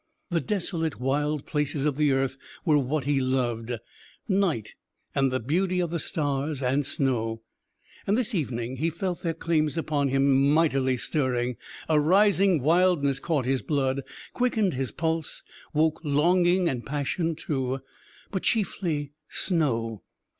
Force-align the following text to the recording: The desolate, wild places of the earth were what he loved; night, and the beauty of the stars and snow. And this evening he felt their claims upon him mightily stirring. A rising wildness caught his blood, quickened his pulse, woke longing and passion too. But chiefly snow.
The 0.31 0.41
desolate, 0.41 0.99
wild 0.99 1.45
places 1.45 1.85
of 1.85 1.95
the 1.95 2.11
earth 2.11 2.35
were 2.65 2.79
what 2.79 3.05
he 3.05 3.19
loved; 3.21 3.71
night, 4.27 4.73
and 5.13 5.31
the 5.31 5.39
beauty 5.39 5.79
of 5.79 5.91
the 5.91 5.99
stars 5.99 6.63
and 6.63 6.83
snow. 6.83 7.43
And 8.07 8.17
this 8.17 8.33
evening 8.33 8.77
he 8.77 8.89
felt 8.89 9.21
their 9.21 9.35
claims 9.35 9.77
upon 9.77 10.07
him 10.07 10.49
mightily 10.49 10.97
stirring. 10.97 11.55
A 11.87 11.99
rising 11.99 12.63
wildness 12.63 13.19
caught 13.19 13.45
his 13.45 13.61
blood, 13.61 14.01
quickened 14.33 14.73
his 14.73 14.91
pulse, 14.91 15.43
woke 15.71 16.01
longing 16.03 16.67
and 16.67 16.83
passion 16.83 17.35
too. 17.35 17.79
But 18.31 18.41
chiefly 18.41 19.11
snow. 19.29 20.01